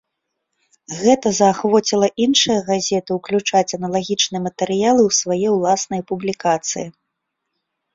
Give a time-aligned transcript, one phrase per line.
[1.01, 6.87] Гэта заахвоціла іншыя газеты ўключаць аналагічныя матэрыялы ў свае ўласныя публікацыі.